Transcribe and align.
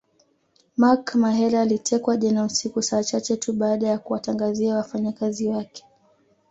Mark 0.77 1.15
Mahela 1.15 1.61
alitekwa 1.61 2.17
jana 2.17 2.43
usiku 2.45 2.81
saa 2.81 3.03
chache 3.03 3.37
tu 3.37 3.53
baada 3.53 3.87
ya 3.87 3.97
kuwatangazia 3.99 4.75
wafanyakazi 4.75 5.47
wake 5.47 5.83